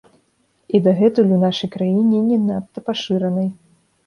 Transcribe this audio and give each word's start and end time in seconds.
І 0.79 0.79
дагэтуль 0.87 1.33
у 1.35 1.37
нашай 1.43 1.69
краіне 1.75 2.23
не 2.31 2.37
надта 2.47 2.85
пашыранай. 2.89 3.47